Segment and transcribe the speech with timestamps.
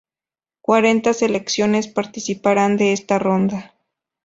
[0.61, 3.75] Cuarenta selecciones participarán de esta ronda.